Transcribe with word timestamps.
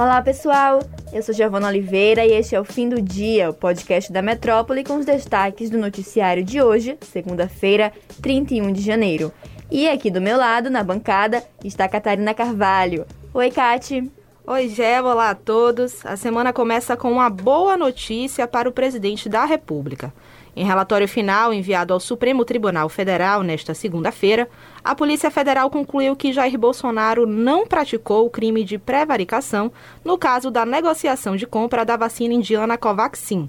Olá, 0.00 0.22
pessoal! 0.22 0.80
Eu 1.12 1.22
sou 1.22 1.34
Giovana 1.34 1.68
Oliveira 1.68 2.24
e 2.24 2.32
este 2.32 2.54
é 2.54 2.58
o 2.58 2.64
Fim 2.64 2.88
do 2.88 3.02
Dia, 3.02 3.50
o 3.50 3.52
podcast 3.52 4.10
da 4.10 4.22
Metrópole 4.22 4.82
com 4.82 4.96
os 4.96 5.04
destaques 5.04 5.68
do 5.68 5.76
noticiário 5.76 6.42
de 6.42 6.62
hoje, 6.62 6.96
segunda-feira, 7.02 7.92
31 8.22 8.72
de 8.72 8.80
janeiro. 8.80 9.30
E 9.70 9.86
aqui 9.86 10.10
do 10.10 10.18
meu 10.18 10.38
lado, 10.38 10.70
na 10.70 10.82
bancada, 10.82 11.44
está 11.62 11.86
Catarina 11.86 12.32
Carvalho. 12.32 13.04
Oi, 13.34 13.50
Cati! 13.50 14.10
Oi, 14.46 14.68
Gé, 14.70 15.02
olá 15.02 15.28
a 15.28 15.34
todos. 15.34 16.04
A 16.06 16.16
semana 16.16 16.50
começa 16.50 16.96
com 16.96 17.12
uma 17.12 17.28
boa 17.28 17.76
notícia 17.76 18.48
para 18.48 18.70
o 18.70 18.72
presidente 18.72 19.28
da 19.28 19.44
República. 19.44 20.14
Em 20.54 20.64
relatório 20.64 21.06
final 21.06 21.54
enviado 21.54 21.94
ao 21.94 22.00
Supremo 22.00 22.44
Tribunal 22.44 22.88
Federal 22.88 23.42
nesta 23.42 23.72
segunda-feira, 23.72 24.48
a 24.82 24.94
Polícia 24.94 25.30
Federal 25.30 25.70
concluiu 25.70 26.16
que 26.16 26.32
Jair 26.32 26.58
Bolsonaro 26.58 27.26
não 27.26 27.66
praticou 27.66 28.26
o 28.26 28.30
crime 28.30 28.64
de 28.64 28.76
prevaricação 28.76 29.70
no 30.04 30.18
caso 30.18 30.50
da 30.50 30.66
negociação 30.66 31.36
de 31.36 31.46
compra 31.46 31.84
da 31.84 31.96
vacina 31.96 32.34
indiana 32.34 32.76
Covaxin. 32.76 33.48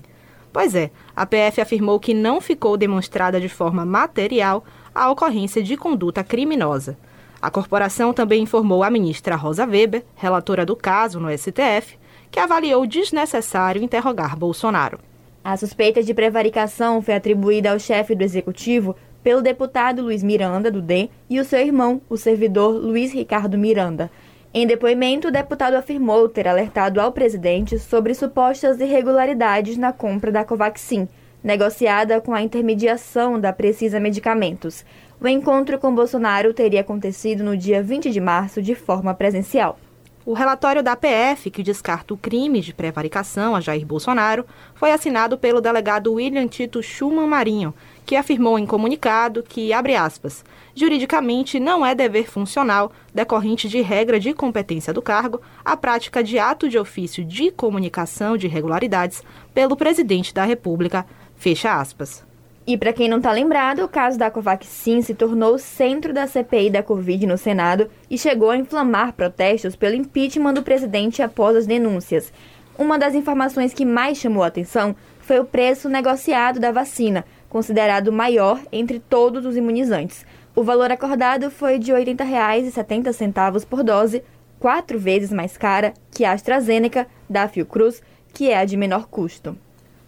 Pois 0.53 0.75
é, 0.75 0.91
a 1.15 1.25
PF 1.25 1.61
afirmou 1.61 1.99
que 1.99 2.13
não 2.13 2.39
ficou 2.39 2.77
demonstrada 2.77 3.39
de 3.39 3.49
forma 3.49 3.85
material 3.85 4.63
a 4.93 5.09
ocorrência 5.09 5.63
de 5.63 5.75
conduta 5.77 6.23
criminosa. 6.23 6.97
A 7.41 7.49
corporação 7.49 8.13
também 8.13 8.43
informou 8.43 8.83
a 8.83 8.91
ministra 8.91 9.35
Rosa 9.35 9.65
Weber, 9.65 10.05
relatora 10.15 10.65
do 10.65 10.75
caso 10.75 11.19
no 11.19 11.35
STF, 11.35 11.97
que 12.29 12.39
avaliou 12.39 12.85
desnecessário 12.85 13.81
interrogar 13.81 14.37
Bolsonaro. 14.37 14.99
A 15.43 15.57
suspeita 15.57 16.03
de 16.03 16.13
prevaricação 16.13 17.01
foi 17.01 17.15
atribuída 17.15 17.71
ao 17.71 17.79
chefe 17.79 18.13
do 18.13 18.23
executivo 18.23 18.95
pelo 19.23 19.41
deputado 19.41 20.03
Luiz 20.03 20.21
Miranda, 20.21 20.69
do 20.69 20.81
DEM, 20.81 21.09
e 21.27 21.39
o 21.39 21.45
seu 21.45 21.59
irmão, 21.59 21.99
o 22.07 22.15
servidor 22.15 22.69
Luiz 22.75 23.11
Ricardo 23.11 23.57
Miranda. 23.57 24.11
Em 24.53 24.67
depoimento, 24.67 25.29
o 25.29 25.31
deputado 25.31 25.73
afirmou 25.73 26.29
ter 26.29 26.47
alertado 26.47 27.01
ao 27.01 27.11
presidente 27.11 27.79
sobre 27.79 28.13
supostas 28.13 28.79
irregularidades 28.79 29.77
na 29.77 29.91
compra 29.91 30.31
da 30.31 30.43
Covaxin, 30.43 31.07
negociada 31.43 32.21
com 32.21 32.35
a 32.35 32.41
intermediação 32.43 33.39
da 33.39 33.51
Precisa 33.51 33.99
Medicamentos. 33.99 34.85
O 35.19 35.27
encontro 35.27 35.79
com 35.79 35.95
Bolsonaro 35.95 36.53
teria 36.53 36.81
acontecido 36.81 37.43
no 37.43 37.57
dia 37.57 37.81
20 37.81 38.11
de 38.11 38.21
março 38.21 38.61
de 38.61 38.75
forma 38.75 39.13
presencial. 39.15 39.79
O 40.23 40.33
relatório 40.33 40.83
da 40.83 40.95
PF, 40.95 41.49
que 41.49 41.63
descarta 41.63 42.13
o 42.13 42.17
crime 42.17 42.61
de 42.61 42.75
prevaricação 42.75 43.55
a 43.55 43.59
Jair 43.59 43.83
Bolsonaro, 43.83 44.45
foi 44.75 44.91
assinado 44.91 45.35
pelo 45.35 45.59
delegado 45.59 46.13
William 46.13 46.47
Tito 46.47 46.83
Schumann 46.83 47.25
Marinho, 47.25 47.73
que 48.05 48.15
afirmou 48.15 48.59
em 48.59 48.65
comunicado 48.67 49.41
que, 49.41 49.73
abre 49.73 49.95
aspas, 49.95 50.45
juridicamente 50.75 51.59
não 51.59 51.83
é 51.83 51.95
dever 51.95 52.29
funcional, 52.29 52.91
decorrente 53.11 53.67
de 53.67 53.81
regra 53.81 54.19
de 54.19 54.31
competência 54.31 54.93
do 54.93 55.01
cargo, 55.01 55.41
a 55.65 55.75
prática 55.75 56.23
de 56.23 56.37
ato 56.37 56.69
de 56.69 56.77
ofício 56.77 57.25
de 57.25 57.49
comunicação 57.49 58.37
de 58.37 58.45
irregularidades 58.45 59.23
pelo 59.55 59.75
presidente 59.75 60.35
da 60.35 60.45
República, 60.45 61.03
fecha 61.35 61.73
aspas. 61.73 62.30
E 62.65 62.77
para 62.77 62.93
quem 62.93 63.09
não 63.09 63.17
está 63.17 63.31
lembrado, 63.31 63.83
o 63.83 63.87
caso 63.87 64.19
da 64.19 64.29
Covaxin 64.29 65.01
se 65.01 65.15
tornou 65.15 65.55
o 65.55 65.59
centro 65.59 66.13
da 66.13 66.27
CPI 66.27 66.69
da 66.69 66.83
Covid 66.83 67.25
no 67.25 67.37
Senado 67.37 67.89
e 68.09 68.17
chegou 68.17 68.51
a 68.51 68.57
inflamar 68.57 69.13
protestos 69.13 69.75
pelo 69.75 69.95
impeachment 69.95 70.53
do 70.53 70.61
presidente 70.61 71.23
após 71.23 71.55
as 71.55 71.65
denúncias. 71.65 72.31
Uma 72.77 72.99
das 72.99 73.15
informações 73.15 73.73
que 73.73 73.83
mais 73.83 74.19
chamou 74.19 74.43
a 74.43 74.47
atenção 74.47 74.95
foi 75.21 75.39
o 75.39 75.45
preço 75.45 75.89
negociado 75.89 76.59
da 76.59 76.71
vacina, 76.71 77.25
considerado 77.49 78.11
maior 78.11 78.59
entre 78.71 78.99
todos 78.99 79.43
os 79.45 79.57
imunizantes. 79.57 80.23
O 80.55 80.63
valor 80.63 80.91
acordado 80.91 81.49
foi 81.49 81.79
de 81.79 81.91
R$ 81.91 82.05
80,70 82.05 83.65
por 83.65 83.83
dose, 83.83 84.23
quatro 84.59 84.99
vezes 84.99 85.31
mais 85.31 85.57
cara 85.57 85.93
que 86.11 86.23
a 86.23 86.33
AstraZeneca 86.33 87.07
da 87.27 87.47
Fiocruz, 87.47 88.03
que 88.31 88.49
é 88.49 88.57
a 88.57 88.65
de 88.65 88.77
menor 88.77 89.07
custo. 89.07 89.57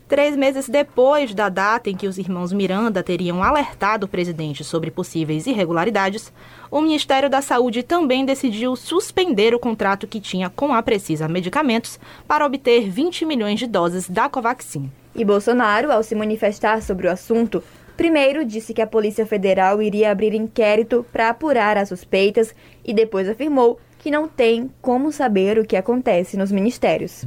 Três 0.08 0.36
meses 0.36 0.68
depois 0.68 1.34
da 1.34 1.47
data 1.47 1.90
em 1.90 1.96
que 1.96 2.08
os 2.08 2.18
irmãos 2.18 2.52
Miranda 2.52 3.02
teriam 3.02 3.41
alertado 3.41 4.06
o 4.06 4.09
presidente 4.09 4.64
sobre 4.64 4.91
possíveis 4.91 5.47
irregularidades, 5.47 6.31
o 6.69 6.81
Ministério 6.81 7.30
da 7.30 7.41
Saúde 7.41 7.84
também 7.84 8.25
decidiu 8.25 8.75
suspender 8.75 9.56
o 9.56 9.59
contrato 9.59 10.06
que 10.06 10.19
tinha 10.19 10.50
com 10.50 10.74
a 10.74 10.84
Precisa 10.84 11.28
Medicamentos 11.28 12.00
para 12.28 12.46
obter 12.46 12.90
20 12.90 13.25
milhões 13.25 13.59
de 13.59 13.66
doses 13.66 14.09
da 14.09 14.28
Covaxin. 14.28 14.91
E 15.16 15.24
Bolsonaro, 15.24 15.91
ao 15.91 16.03
se 16.03 16.16
manifestar 16.16 16.81
sobre 16.81 17.08
o 17.08 17.12
assunto, 17.12 17.64
primeiro 17.96 18.44
disse 18.44 18.74
que 18.74 18.81
a 18.81 18.88
Polícia 18.88 19.25
Federal 19.25 19.81
iria 19.81 20.12
abrir 20.12 20.34
inquérito 20.34 21.06
para 21.14 21.30
apurar 21.30 21.78
as 21.78 21.90
suspeitas 21.90 22.53
e 22.84 22.94
depois 22.94 23.30
afirmou 23.30 23.80
que 24.03 24.12
não 24.12 24.28
tem 24.28 24.69
como 24.81 25.14
saber 25.14 25.58
o 25.58 25.66
que 25.66 25.78
acontece 25.78 26.36
nos 26.36 26.52
ministérios. 26.52 27.25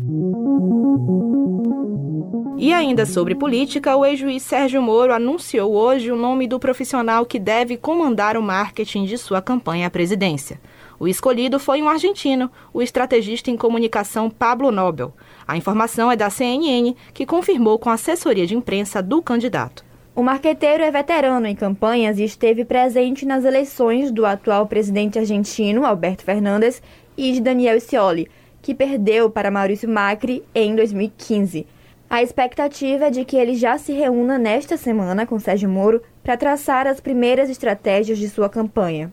E 2.58 2.70
ainda 2.70 3.06
sobre 3.06 3.34
política, 3.34 3.96
o 3.96 4.04
ex-juiz 4.04 4.42
Sérgio 4.42 4.82
Moro 4.82 5.14
anunciou 5.14 5.72
hoje 5.74 6.12
o 6.12 6.16
nome 6.16 6.46
do 6.46 6.60
profissional 6.60 7.24
que 7.24 7.38
deve 7.38 7.78
comandar 7.78 8.36
o 8.36 8.42
marketing 8.42 9.06
de 9.06 9.16
sua 9.16 9.40
campanha 9.40 9.86
à 9.86 9.90
presidência. 9.90 10.60
O 11.00 11.08
escolhido 11.08 11.58
foi 11.58 11.80
um 11.80 11.88
argentino, 11.88 12.50
o 12.74 12.82
estrategista 12.82 13.50
em 13.50 13.56
comunicação 13.56 14.28
Pablo 14.28 14.70
Nobel. 14.70 15.14
A 15.48 15.56
informação 15.56 16.12
é 16.12 16.16
da 16.16 16.28
CNN, 16.28 16.94
que 17.14 17.24
confirmou 17.24 17.78
com 17.78 17.88
a 17.88 17.94
assessoria 17.94 18.46
de 18.46 18.54
imprensa 18.54 19.02
do 19.02 19.22
candidato. 19.22 19.85
O 20.16 20.22
marqueteiro 20.22 20.82
é 20.82 20.90
veterano 20.90 21.46
em 21.46 21.54
campanhas 21.54 22.18
e 22.18 22.24
esteve 22.24 22.64
presente 22.64 23.26
nas 23.26 23.44
eleições 23.44 24.10
do 24.10 24.24
atual 24.24 24.66
presidente 24.66 25.18
argentino, 25.18 25.84
Alberto 25.84 26.24
Fernandes, 26.24 26.82
e 27.18 27.32
de 27.34 27.40
Daniel 27.42 27.78
Scioli, 27.78 28.26
que 28.62 28.74
perdeu 28.74 29.28
para 29.28 29.50
Maurício 29.50 29.86
Macri 29.86 30.42
em 30.54 30.74
2015. 30.74 31.66
A 32.08 32.22
expectativa 32.22 33.08
é 33.08 33.10
de 33.10 33.26
que 33.26 33.36
ele 33.36 33.56
já 33.56 33.76
se 33.76 33.92
reúna 33.92 34.38
nesta 34.38 34.78
semana 34.78 35.26
com 35.26 35.38
Sérgio 35.38 35.68
Moro 35.68 36.00
para 36.24 36.38
traçar 36.38 36.86
as 36.86 36.98
primeiras 36.98 37.50
estratégias 37.50 38.16
de 38.16 38.30
sua 38.30 38.48
campanha. 38.48 39.12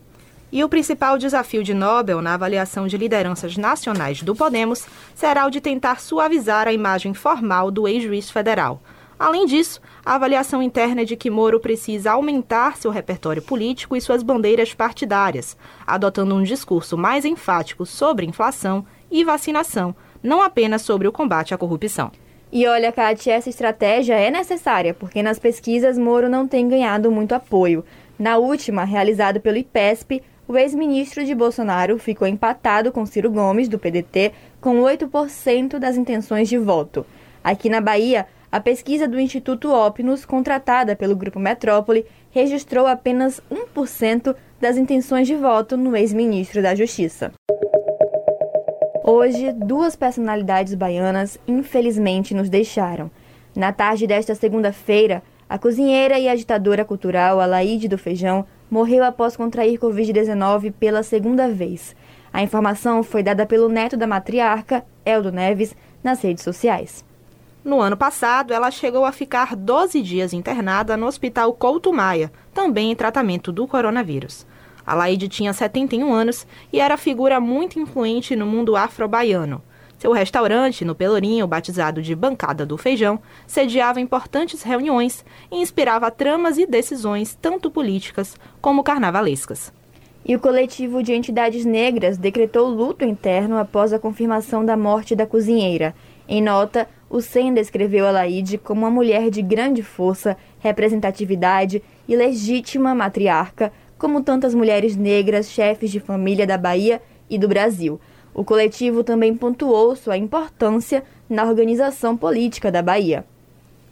E 0.53 0.63
o 0.63 0.69
principal 0.69 1.17
desafio 1.17 1.65
de 1.65 1.73
Nobel 1.73 2.21
na 2.21 2.35
avaliação 2.35 2.87
de 2.87 2.97
lideranças 2.97 3.57
nacionais 3.57 4.23
do 4.23 4.33
Podemos 4.33 4.85
será 5.13 5.45
o 5.45 5.49
de 5.49 5.59
tentar 5.59 5.99
suavizar 5.99 6.65
a 6.65 6.71
imagem 6.71 7.13
formal 7.13 7.69
do 7.69 7.89
ex-juiz 7.89 8.31
federal. 8.31 8.81
Além 9.23 9.45
disso, 9.45 9.79
a 10.05 10.15
avaliação 10.15 10.61
interna 10.61 11.03
é 11.03 11.05
de 11.05 11.15
que 11.15 11.29
Moro 11.29 11.57
precisa 11.57 12.11
aumentar 12.11 12.75
seu 12.75 12.91
repertório 12.91 13.41
político 13.41 13.95
e 13.95 14.01
suas 14.01 14.21
bandeiras 14.21 14.73
partidárias, 14.73 15.55
adotando 15.87 16.35
um 16.35 16.43
discurso 16.43 16.97
mais 16.97 17.23
enfático 17.23 17.85
sobre 17.85 18.25
inflação 18.25 18.85
e 19.09 19.23
vacinação, 19.23 19.95
não 20.21 20.41
apenas 20.41 20.81
sobre 20.81 21.07
o 21.07 21.11
combate 21.13 21.53
à 21.53 21.57
corrupção. 21.57 22.11
E 22.51 22.67
olha, 22.67 22.91
Kate, 22.91 23.29
essa 23.29 23.49
estratégia 23.49 24.15
é 24.15 24.29
necessária, 24.29 24.93
porque 24.93 25.23
nas 25.23 25.39
pesquisas 25.39 25.97
Moro 25.97 26.27
não 26.27 26.45
tem 26.45 26.67
ganhado 26.67 27.09
muito 27.09 27.31
apoio. 27.31 27.85
Na 28.19 28.35
última, 28.35 28.83
realizada 28.83 29.39
pelo 29.39 29.55
IPESP, 29.55 30.21
o 30.45 30.57
ex-ministro 30.57 31.23
de 31.23 31.33
Bolsonaro 31.33 31.97
ficou 31.97 32.27
empatado 32.27 32.91
com 32.91 33.05
Ciro 33.05 33.31
Gomes, 33.31 33.69
do 33.69 33.79
PDT, 33.79 34.33
com 34.59 34.81
8% 34.81 35.79
das 35.79 35.95
intenções 35.95 36.49
de 36.49 36.57
voto. 36.57 37.05
Aqui 37.41 37.69
na 37.69 37.79
Bahia, 37.79 38.27
a 38.53 38.59
pesquisa 38.59 39.07
do 39.07 39.19
Instituto 39.19 39.73
Opnus, 39.73 40.25
contratada 40.25 40.95
pelo 40.95 41.15
Grupo 41.15 41.39
Metrópole, 41.39 42.05
registrou 42.29 42.85
apenas 42.85 43.41
1% 43.51 44.35
das 44.61 44.77
intenções 44.77 45.25
de 45.25 45.33
voto 45.35 45.75
no 45.75 45.97
ex-ministro 45.97 46.61
da 46.61 46.75
Justiça. 46.75 47.31
Hoje, 49.03 49.51
duas 49.53 49.95
personalidades 49.95 50.75
baianas 50.75 51.39
infelizmente 51.47 52.35
nos 52.35 52.47
deixaram. 52.47 53.09
Na 53.55 53.73
tarde 53.73 54.05
desta 54.05 54.35
segunda-feira, 54.35 55.23
a 55.49 55.57
cozinheira 55.57 56.19
e 56.19 56.29
agitadora 56.29 56.85
cultural 56.85 57.41
Alaide 57.41 57.87
do 57.87 57.97
Feijão 57.97 58.45
morreu 58.69 59.03
após 59.03 59.35
contrair 59.35 59.79
Covid-19 59.79 60.71
pela 60.73 61.01
segunda 61.01 61.49
vez. 61.49 61.95
A 62.31 62.43
informação 62.43 63.01
foi 63.01 63.23
dada 63.23 63.47
pelo 63.47 63.67
neto 63.67 63.97
da 63.97 64.05
matriarca, 64.05 64.85
Eldo 65.03 65.31
Neves, 65.31 65.75
nas 66.03 66.21
redes 66.21 66.43
sociais. 66.43 67.03
No 67.63 67.79
ano 67.79 67.95
passado, 67.95 68.53
ela 68.53 68.69
chegou 68.69 69.05
a 69.05 69.13
ficar 69.13 69.55
12 69.55 70.01
dias 70.01 70.33
internada 70.33 70.97
no 70.97 71.07
Hospital 71.07 71.53
Couto 71.53 71.93
Maia, 71.93 72.29
também 72.53 72.91
em 72.91 72.95
tratamento 72.95 73.53
do 73.53 73.65
coronavírus. 73.65 74.45
A 74.85 74.93
Laide 74.93 75.29
tinha 75.29 75.53
71 75.53 76.13
anos 76.13 76.45
e 76.73 76.81
era 76.81 76.97
figura 76.97 77.39
muito 77.39 77.79
influente 77.79 78.35
no 78.35 78.45
mundo 78.45 78.75
afro-baiano. 78.75 79.61
Seu 79.97 80.11
restaurante, 80.11 80.83
no 80.83 80.93
Pelourinho, 80.93 81.47
batizado 81.47 82.01
de 82.01 82.13
Bancada 82.13 82.65
do 82.65 82.77
Feijão, 82.77 83.21
sediava 83.47 84.01
importantes 84.01 84.61
reuniões 84.61 85.23
e 85.49 85.61
inspirava 85.61 86.11
tramas 86.11 86.57
e 86.57 86.65
decisões 86.65 87.37
tanto 87.41 87.71
políticas 87.71 88.35
como 88.59 88.83
carnavalescas. 88.83 89.71
E 90.25 90.35
o 90.35 90.39
coletivo 90.39 91.01
de 91.01 91.13
entidades 91.13 91.63
negras 91.63 92.17
decretou 92.17 92.67
luto 92.67 93.05
interno 93.05 93.57
após 93.57 93.93
a 93.93 93.99
confirmação 93.99 94.65
da 94.65 94.75
morte 94.75 95.15
da 95.15 95.25
cozinheira. 95.25 95.95
Em 96.27 96.41
nota, 96.41 96.89
o 97.13 97.21
SEM 97.21 97.53
descreveu 97.53 98.07
a 98.07 98.11
Laide 98.11 98.57
como 98.57 98.81
uma 98.81 98.89
mulher 98.89 99.29
de 99.29 99.43
grande 99.43 99.83
força, 99.83 100.35
representatividade 100.57 101.83
e 102.07 102.15
legítima 102.15 102.95
matriarca, 102.95 103.71
como 103.99 104.23
tantas 104.23 104.55
mulheres 104.55 104.95
negras, 104.95 105.51
chefes 105.51 105.91
de 105.91 105.99
família 105.99 106.47
da 106.47 106.57
Bahia 106.57 106.99
e 107.29 107.37
do 107.37 107.47
Brasil. 107.47 108.01
O 108.33 108.43
coletivo 108.43 109.03
também 109.03 109.35
pontuou 109.35 109.95
sua 109.95 110.17
importância 110.17 111.03
na 111.29 111.43
organização 111.43 112.17
política 112.17 112.71
da 112.71 112.81
Bahia. 112.81 113.23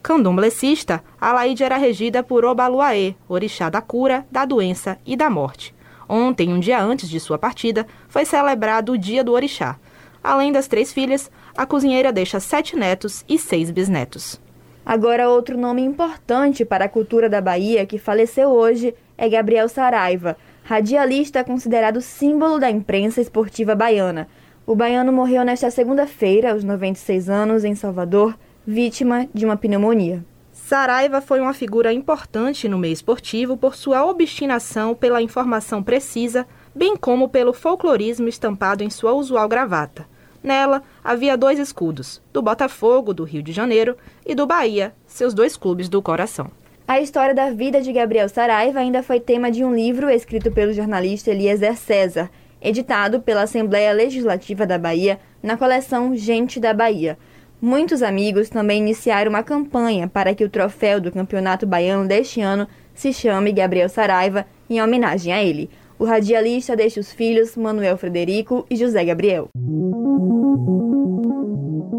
Candomblessista, 0.02 1.04
Alaide 1.22 1.64
era 1.64 1.78
regida 1.78 2.24
por 2.24 2.44
Obaluaê, 2.44 3.14
orixá 3.30 3.70
da 3.70 3.82
cura, 3.82 4.26
da 4.32 4.46
doença 4.46 4.98
e 5.06 5.16
da 5.16 5.30
morte. 5.30 5.76
Ontem, 6.10 6.52
um 6.52 6.60
dia 6.60 6.82
antes 6.82 7.08
de 7.08 7.20
sua 7.20 7.38
partida, 7.38 7.86
foi 8.10 8.26
celebrado 8.26 8.94
o 8.94 8.98
Dia 8.98 9.24
do 9.24 9.32
Orixá. 9.32 9.78
Além 10.24 10.52
das 10.52 10.68
três 10.68 10.94
filhas, 10.94 11.32
a 11.58 11.66
cozinheira 11.66 12.12
deixa 12.12 12.40
sete 12.40 12.76
netos 12.76 13.26
e 13.28 13.38
seis 13.38 13.72
bisnetos. 13.72 14.40
Agora, 14.86 15.30
outro 15.30 15.58
nome 15.58 15.82
importante 15.82 16.66
para 16.66 16.86
a 16.86 16.90
cultura 16.90 17.30
da 17.30 17.40
Bahia 17.40 17.86
que 17.86 17.98
faleceu 17.98 18.50
hoje 18.50 18.96
é 19.18 19.30
Gabriel 19.30 19.70
Saraiva, 19.70 20.36
radialista 20.64 21.44
considerado 21.44 22.02
símbolo 22.02 22.60
da 22.60 22.70
imprensa 22.70 23.22
esportiva 23.22 23.76
baiana. 23.76 24.28
O 24.66 24.76
baiano 24.76 25.12
morreu 25.12 25.44
nesta 25.44 25.70
segunda-feira, 25.70 26.52
aos 26.52 26.64
96 26.64 27.30
anos, 27.30 27.64
em 27.64 27.76
Salvador, 27.76 28.38
vítima 28.66 29.28
de 29.34 29.46
uma 29.46 29.58
pneumonia. 29.58 30.24
Saraiva 30.52 31.22
foi 31.22 31.40
uma 31.40 31.54
figura 31.54 31.92
importante 31.92 32.68
no 32.68 32.78
meio 32.78 32.94
esportivo 32.94 33.58
por 33.58 33.76
sua 33.76 34.06
obstinação 34.06 34.96
pela 34.96 35.22
informação 35.22 35.82
precisa, 35.82 36.48
bem 36.74 36.96
como 36.96 37.30
pelo 37.30 37.54
folclorismo 37.54 38.28
estampado 38.28 38.84
em 38.84 38.90
sua 38.90 39.14
usual 39.14 39.48
gravata. 39.48 40.06
Nela 40.44 40.82
havia 41.04 41.38
dois 41.38 41.60
escudos, 41.60 42.22
do 42.34 42.42
Botafogo, 42.42 43.14
do 43.14 43.24
Rio 43.24 43.44
de 43.44 43.52
Janeiro, 43.52 43.96
e 44.26 44.34
do 44.34 44.48
Bahia, 44.48 44.94
seus 45.06 45.34
dois 45.34 45.56
clubes 45.56 45.88
do 45.88 46.02
coração. 46.02 46.50
A 46.88 47.00
história 47.00 47.34
da 47.34 47.52
vida 47.52 47.80
de 47.80 47.94
Gabriel 47.94 48.28
Saraiva 48.28 48.80
ainda 48.80 49.04
foi 49.04 49.20
tema 49.20 49.52
de 49.52 49.64
um 49.64 49.74
livro 49.74 50.10
escrito 50.10 50.52
pelo 50.52 50.74
jornalista 50.74 51.32
Eliezer 51.32 51.78
César, 51.78 52.30
editado 52.62 53.22
pela 53.22 53.44
Assembleia 53.44 53.94
Legislativa 53.94 54.66
da 54.66 54.78
Bahia 54.78 55.20
na 55.42 55.56
coleção 55.56 56.16
Gente 56.16 56.60
da 56.60 56.74
Bahia. 56.74 57.18
Muitos 57.62 58.02
amigos 58.02 58.50
também 58.50 58.80
iniciaram 58.80 59.30
uma 59.30 59.44
campanha 59.44 60.08
para 60.08 60.34
que 60.34 60.44
o 60.44 60.50
troféu 60.50 61.00
do 61.00 61.12
Campeonato 61.12 61.66
Baiano 61.68 62.08
deste 62.08 62.42
ano 62.42 62.68
se 62.94 63.14
chame 63.14 63.52
Gabriel 63.52 63.88
Saraiva, 63.88 64.46
em 64.70 64.82
homenagem 64.82 65.32
a 65.32 65.44
ele. 65.44 65.70
O 66.02 66.04
radialista 66.04 66.76
deixa 66.76 67.00
os 67.00 67.14
filhos 67.14 67.56
Manuel 67.56 67.96
Frederico 67.96 68.66
e 68.68 68.76
José 68.76 69.06
Gabriel. 69.06 69.50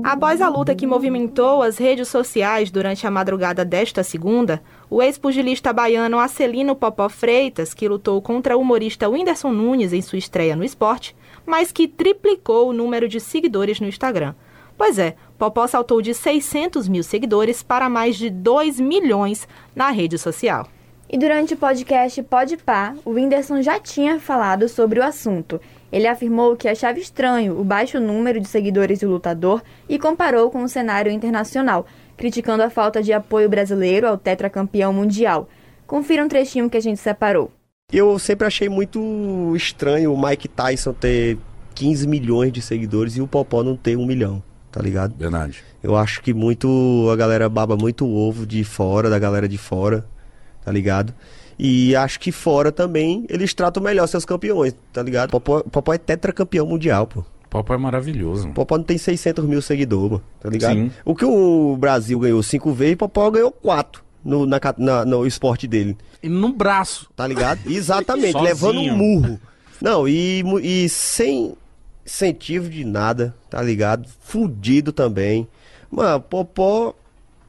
Após 0.02 0.42
a 0.42 0.48
luta 0.48 0.74
que 0.74 0.88
movimentou 0.88 1.62
as 1.62 1.78
redes 1.78 2.08
sociais 2.08 2.68
durante 2.68 3.06
a 3.06 3.12
madrugada 3.12 3.64
desta 3.64 4.02
segunda, 4.02 4.60
o 4.90 5.00
ex-pugilista 5.00 5.72
baiano 5.72 6.18
Acelino 6.18 6.74
Popó 6.74 7.08
Freitas, 7.08 7.72
que 7.72 7.86
lutou 7.86 8.20
contra 8.20 8.56
o 8.56 8.60
humorista 8.62 9.08
Whindersson 9.08 9.52
Nunes 9.52 9.92
em 9.92 10.02
sua 10.02 10.18
estreia 10.18 10.56
no 10.56 10.64
esporte, 10.64 11.14
mas 11.46 11.70
que 11.70 11.86
triplicou 11.86 12.70
o 12.70 12.72
número 12.72 13.08
de 13.08 13.20
seguidores 13.20 13.78
no 13.78 13.86
Instagram. 13.86 14.34
Pois 14.76 14.98
é, 14.98 15.14
Popó 15.38 15.64
saltou 15.68 16.02
de 16.02 16.12
600 16.12 16.88
mil 16.88 17.04
seguidores 17.04 17.62
para 17.62 17.88
mais 17.88 18.16
de 18.16 18.30
2 18.30 18.80
milhões 18.80 19.46
na 19.76 19.92
rede 19.92 20.18
social. 20.18 20.66
E 21.12 21.18
durante 21.18 21.52
o 21.52 21.58
podcast 21.58 22.22
Pode 22.22 22.56
Pá, 22.56 22.94
o 23.04 23.10
Whindersson 23.10 23.60
já 23.60 23.78
tinha 23.78 24.18
falado 24.18 24.66
sobre 24.66 24.98
o 24.98 25.04
assunto. 25.04 25.60
Ele 25.92 26.06
afirmou 26.06 26.56
que 26.56 26.66
achava 26.66 26.98
estranho 26.98 27.60
o 27.60 27.62
baixo 27.62 28.00
número 28.00 28.40
de 28.40 28.48
seguidores 28.48 29.00
do 29.00 29.10
lutador 29.10 29.62
e 29.86 29.98
comparou 29.98 30.50
com 30.50 30.62
o 30.62 30.68
cenário 30.70 31.12
internacional, 31.12 31.84
criticando 32.16 32.62
a 32.62 32.70
falta 32.70 33.02
de 33.02 33.12
apoio 33.12 33.46
brasileiro 33.46 34.08
ao 34.08 34.16
tetracampeão 34.16 34.90
mundial. 34.90 35.50
Confira 35.86 36.24
um 36.24 36.28
trechinho 36.28 36.70
que 36.70 36.78
a 36.78 36.82
gente 36.82 36.98
separou. 36.98 37.52
Eu 37.92 38.18
sempre 38.18 38.46
achei 38.46 38.70
muito 38.70 39.52
estranho 39.54 40.14
o 40.14 40.18
Mike 40.18 40.48
Tyson 40.48 40.94
ter 40.94 41.36
15 41.74 42.08
milhões 42.08 42.50
de 42.54 42.62
seguidores 42.62 43.18
e 43.18 43.20
o 43.20 43.28
Popó 43.28 43.62
não 43.62 43.76
ter 43.76 43.98
um 43.98 44.06
milhão 44.06 44.42
tá 44.72 44.80
ligado? 44.80 45.14
Verdade. 45.16 45.62
Eu 45.82 45.94
acho 45.94 46.22
que 46.22 46.32
muito 46.32 47.06
a 47.12 47.14
galera 47.14 47.46
baba 47.48 47.76
muito 47.76 48.08
ovo 48.08 48.46
de 48.46 48.64
fora, 48.64 49.10
da 49.10 49.18
galera 49.18 49.46
de 49.46 49.58
fora, 49.58 50.06
tá 50.64 50.72
ligado? 50.72 51.14
E 51.58 51.94
acho 51.94 52.18
que 52.18 52.32
fora 52.32 52.72
também 52.72 53.24
eles 53.28 53.54
tratam 53.54 53.82
melhor 53.82 54.06
seus 54.06 54.24
campeões, 54.24 54.74
tá 54.92 55.02
ligado? 55.02 55.30
Popó, 55.30 55.62
Popó 55.62 55.92
é 55.92 55.98
tetracampeão 55.98 56.66
mundial, 56.66 57.06
pô. 57.06 57.24
Popó 57.48 57.74
é 57.74 57.78
maravilhoso. 57.78 58.48
Popó 58.48 58.78
não 58.78 58.84
tem 58.84 58.96
600 58.96 59.44
mil 59.44 59.60
seguidores, 59.60 60.12
mano, 60.12 60.24
tá 60.40 60.48
ligado? 60.48 60.74
Sim. 60.74 60.90
O 61.04 61.14
que 61.14 61.24
o 61.24 61.76
Brasil 61.76 62.18
ganhou 62.18 62.42
cinco 62.42 62.72
vezes, 62.72 62.96
Popó 62.96 63.30
ganhou 63.30 63.52
quatro 63.52 64.02
no, 64.24 64.46
na, 64.46 64.58
na, 64.78 65.04
no 65.04 65.26
esporte 65.26 65.66
dele. 65.66 65.96
E 66.22 66.28
no 66.28 66.52
braço. 66.52 67.10
Tá 67.14 67.26
ligado? 67.26 67.60
Exatamente, 67.70 68.40
levando 68.40 68.80
um 68.80 68.96
murro. 68.96 69.40
Não, 69.80 70.08
e, 70.08 70.42
e 70.62 70.88
sem, 70.88 71.54
incentivo 72.06 72.68
de 72.68 72.84
nada, 72.84 73.34
tá 73.50 73.60
ligado? 73.62 74.08
Fudido 74.20 74.92
também. 74.92 75.46
Mano, 75.90 76.20
Popó 76.20 76.94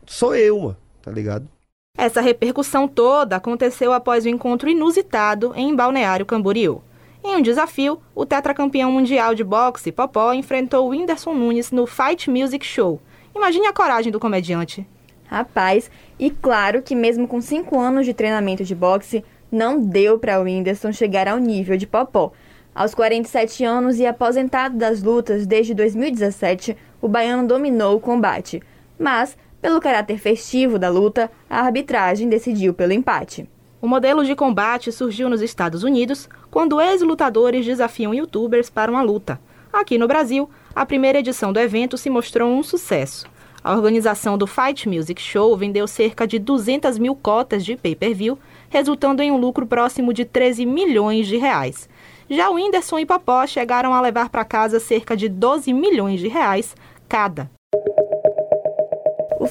sou 0.05 0.35
eu, 0.35 0.59
mano, 0.59 0.77
tá 1.01 1.11
ligado? 1.11 1.47
Essa 1.95 2.21
repercussão 2.21 2.87
toda 2.87 3.35
aconteceu 3.35 3.93
após 3.93 4.25
o 4.25 4.27
um 4.27 4.31
encontro 4.31 4.67
inusitado 4.67 5.53
em 5.55 5.75
Balneário 5.75 6.25
Camboriú. 6.25 6.81
Em 7.23 7.35
um 7.35 7.41
desafio, 7.41 8.01
o 8.15 8.25
tetracampeão 8.25 8.91
mundial 8.91 9.35
de 9.35 9.43
boxe, 9.43 9.91
Popó, 9.91 10.33
enfrentou 10.33 10.89
Whindersson 10.89 11.33
Nunes 11.35 11.71
no 11.71 11.85
Fight 11.85 12.29
Music 12.31 12.65
Show. 12.65 12.99
Imagine 13.35 13.67
a 13.67 13.73
coragem 13.73 14.11
do 14.11 14.19
comediante. 14.19 14.85
Rapaz, 15.27 15.89
e 16.17 16.31
claro 16.31 16.81
que 16.81 16.95
mesmo 16.95 17.27
com 17.27 17.39
cinco 17.39 17.79
anos 17.79 18.05
de 18.05 18.13
treinamento 18.13 18.63
de 18.63 18.73
boxe, 18.73 19.23
não 19.51 19.79
deu 19.79 20.17
para 20.17 20.41
o 20.41 20.43
Whindersson 20.43 20.91
chegar 20.91 21.27
ao 21.27 21.37
nível 21.37 21.77
de 21.77 21.85
Popó. 21.85 22.33
Aos 22.73 22.95
47 22.95 23.63
anos 23.63 23.99
e 23.99 24.05
aposentado 24.05 24.75
das 24.75 25.03
lutas 25.03 25.45
desde 25.45 25.75
2017, 25.75 26.75
o 26.99 27.07
baiano 27.07 27.47
dominou 27.47 27.95
o 27.95 28.01
combate. 28.01 28.61
Mas, 28.97 29.37
pelo 29.63 29.79
caráter 29.79 30.17
festivo 30.17 30.77
da 30.77 30.89
luta, 30.89 31.31
a 31.49 31.61
arbitragem 31.61 32.27
decidiu 32.27 32.73
pelo 32.73 32.91
empate. 32.91 33.49
O 33.81 33.87
modelo 33.87 34.25
de 34.25 34.35
combate 34.35 34.91
surgiu 34.91 35.29
nos 35.29 35.41
Estados 35.41 35.83
Unidos 35.83 36.27
quando 36.51 36.81
ex-lutadores 36.81 37.65
desafiam 37.65 38.13
youtubers 38.13 38.69
para 38.69 38.91
uma 38.91 39.01
luta. 39.01 39.39
Aqui 39.71 39.97
no 39.97 40.05
Brasil, 40.05 40.49
a 40.75 40.85
primeira 40.85 41.19
edição 41.19 41.53
do 41.53 41.61
evento 41.61 41.97
se 41.97 42.09
mostrou 42.09 42.51
um 42.51 42.61
sucesso. 42.61 43.25
A 43.63 43.71
organização 43.71 44.37
do 44.37 44.45
Fight 44.45 44.89
Music 44.89 45.21
Show 45.21 45.55
vendeu 45.55 45.87
cerca 45.87 46.27
de 46.27 46.39
200 46.39 46.99
mil 46.99 47.15
cotas 47.15 47.63
de 47.63 47.77
pay-per-view, 47.77 48.37
resultando 48.69 49.21
em 49.21 49.31
um 49.31 49.37
lucro 49.37 49.65
próximo 49.65 50.11
de 50.11 50.25
13 50.25 50.65
milhões 50.65 51.25
de 51.25 51.37
reais. 51.37 51.87
Já 52.29 52.49
o 52.49 52.55
Whindersson 52.55 52.99
e 52.99 53.05
Popó 53.05 53.47
chegaram 53.47 53.93
a 53.93 54.01
levar 54.01 54.27
para 54.27 54.43
casa 54.43 54.77
cerca 54.81 55.15
de 55.15 55.29
12 55.29 55.71
milhões 55.71 56.19
de 56.19 56.27
reais 56.27 56.75
cada. 57.07 57.49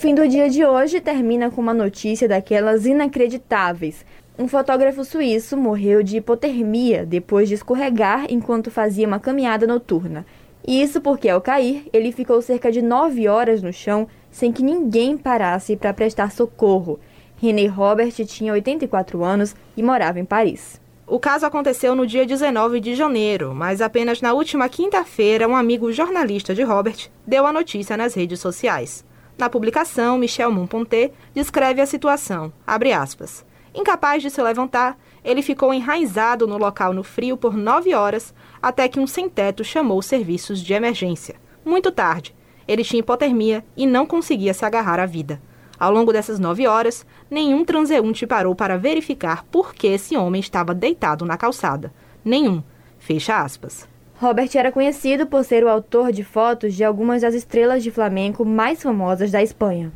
Fim 0.03 0.17
do 0.17 0.27
dia 0.27 0.51
de 0.51 0.65
hoje 0.65 1.01
termina 1.01 1.49
com 1.49 1.61
uma 1.61 1.73
notícia 1.73 2.27
daquelas 2.27 2.87
inacreditáveis. 2.87 4.05
Um 4.37 4.49
fotógrafo 4.49 5.05
suíço 5.05 5.57
morreu 5.57 6.03
de 6.03 6.17
hipotermia 6.17 7.07
depois 7.07 7.49
de 7.49 7.55
escorregar 7.55 8.27
enquanto 8.29 8.69
fazia 8.69 9.07
uma 9.07 9.21
caminhada 9.21 9.65
noturna. 9.65 10.27
Isso 10.67 11.01
porque, 11.01 11.29
ao 11.29 11.41
cair, 11.41 11.89
ele 11.93 12.11
ficou 12.11 12.43
cerca 12.43 12.73
de 12.73 12.83
nove 12.83 13.29
horas 13.29 13.63
no 13.63 13.73
chão 13.73 14.09
sem 14.29 14.51
que 14.51 14.65
ninguém 14.65 15.17
parasse 15.17 15.77
para 15.77 15.95
prestar 15.95 16.33
socorro. 16.33 16.99
René 17.37 17.67
Robert 17.67 18.13
tinha 18.27 18.55
84 18.55 19.23
anos 19.23 19.55
e 19.77 19.85
morava 19.85 20.19
em 20.19 20.25
Paris. 20.25 20.81
O 21.07 21.21
caso 21.21 21.47
aconteceu 21.47 21.95
no 21.95 22.09
dia 22.09 22.27
19 22.27 22.81
de 22.81 22.97
janeiro, 22.97 23.55
mas 23.55 23.81
apenas 23.81 24.21
na 24.21 24.33
última 24.33 24.69
quinta-feira 24.69 25.47
um 25.47 25.55
amigo 25.55 25.93
jornalista 25.93 26.53
de 26.53 26.65
Robert 26.65 27.09
deu 27.25 27.47
a 27.47 27.53
notícia 27.53 27.97
nas 27.97 28.15
redes 28.15 28.41
sociais. 28.41 29.05
Na 29.39 29.49
publicação, 29.49 30.19
Michel 30.19 30.53
Monponté 30.53 31.13
descreve 31.35 31.81
a 31.81 31.87
situação, 31.87 32.53
aspas, 32.67 33.45
Incapaz 33.75 34.23
de 34.23 34.31
se 34.31 34.43
levantar, 34.43 34.99
ele 35.25 35.41
ficou 35.41 35.73
enraizado 35.73 36.47
no 36.47 36.59
local 36.59 36.93
no 36.93 37.03
frio 37.03 37.37
por 37.37 37.57
nove 37.57 37.95
horas, 37.95 38.35
até 38.61 38.87
que 38.87 39.01
um 39.01 39.07
sem-teto 39.07 39.65
chamou 39.65 39.99
os 39.99 40.07
serviços 40.07 40.61
de 40.61 40.75
emergência. 40.75 41.37
Muito 41.65 41.91
tarde, 41.91 42.35
ele 42.69 42.85
tinha 42.85 43.01
hipotermia 43.01 43.65
e 43.77 43.87
não 43.87 44.05
conseguia 44.05 44.53
se 44.53 44.65
agarrar 44.65 45.01
à 45.01 45.07
vida. 45.07 45.41
Ao 45.79 45.93
longo 45.93 46.13
dessas 46.13 46.39
nove 46.39 46.67
horas, 46.67 47.05
nenhum 47.31 47.65
transeunte 47.65 48.27
parou 48.27 48.55
para 48.55 48.79
verificar 48.79 49.45
por 49.45 49.75
que 49.75 49.87
esse 49.87 50.17
homem 50.17 50.41
estava 50.41 50.75
deitado 50.75 51.25
na 51.25 51.37
calçada. 51.37 51.93
Nenhum. 52.25 52.63
Fecha 52.99 53.43
aspas. 53.43 53.92
Robert 54.23 54.51
era 54.55 54.71
conhecido 54.71 55.27
por 55.27 55.43
ser 55.43 55.65
o 55.65 55.69
autor 55.69 56.13
de 56.13 56.23
fotos 56.23 56.75
de 56.75 56.85
algumas 56.85 57.23
das 57.23 57.35
estrelas 57.35 57.83
de 57.83 57.91
flamenco 57.91 58.45
mais 58.45 58.81
famosas 58.81 59.33
da 59.33 59.43
Espanha. 59.43 59.91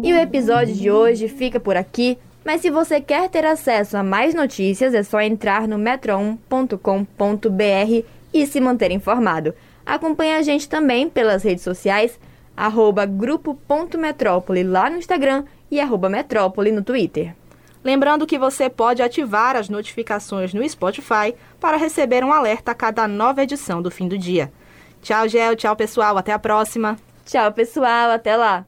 E 0.00 0.12
o 0.12 0.16
episódio 0.16 0.72
de 0.72 0.88
hoje 0.88 1.26
fica 1.26 1.58
por 1.58 1.76
aqui, 1.76 2.16
mas 2.44 2.60
se 2.60 2.70
você 2.70 3.00
quer 3.00 3.28
ter 3.28 3.44
acesso 3.44 3.96
a 3.96 4.04
mais 4.04 4.36
notícias, 4.36 4.94
é 4.94 5.02
só 5.02 5.20
entrar 5.20 5.66
no 5.66 5.76
metro1.com.br 5.76 8.06
e 8.32 8.46
se 8.46 8.60
manter 8.60 8.92
informado. 8.92 9.52
Acompanhe 9.84 10.34
a 10.34 10.42
gente 10.42 10.68
também 10.68 11.10
pelas 11.10 11.42
redes 11.42 11.64
sociais 11.64 12.20
arroba 12.56 13.04
grupo.metrópole 13.04 14.62
lá 14.62 14.88
no 14.88 14.98
Instagram 14.98 15.42
e 15.68 15.80
arroba 15.80 16.08
metrópole 16.08 16.70
no 16.70 16.84
Twitter. 16.84 17.34
Lembrando 17.84 18.26
que 18.26 18.38
você 18.38 18.70
pode 18.70 19.02
ativar 19.02 19.56
as 19.56 19.68
notificações 19.68 20.54
no 20.54 20.66
Spotify 20.66 21.34
para 21.60 21.76
receber 21.76 22.24
um 22.24 22.32
alerta 22.32 22.72
a 22.72 22.74
cada 22.74 23.06
nova 23.06 23.42
edição 23.42 23.82
do 23.82 23.90
fim 23.90 24.08
do 24.08 24.16
dia. 24.16 24.50
Tchau, 25.02 25.28
Gel. 25.28 25.54
Tchau, 25.54 25.76
pessoal. 25.76 26.16
Até 26.16 26.32
a 26.32 26.38
próxima. 26.38 26.96
Tchau, 27.26 27.52
pessoal. 27.52 28.10
Até 28.10 28.36
lá. 28.36 28.64